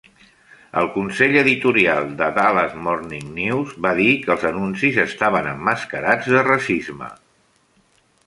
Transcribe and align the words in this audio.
El 0.81 0.87
consell 0.93 1.35
editorial 1.41 2.07
de 2.21 2.29
"Dallas 2.37 2.71
Morning 2.87 3.27
News" 3.35 3.75
va 3.87 3.91
dir 3.99 4.09
que 4.23 4.33
els 4.35 4.45
anuncis 4.51 4.97
estaven 5.05 5.49
emmascarats 5.53 6.31
de 6.37 6.43
racisme. 6.49 7.11